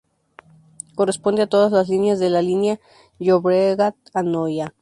[0.95, 2.79] Corresponde a todas las líneas de la línea
[3.19, 4.73] Llobregat-Anoia.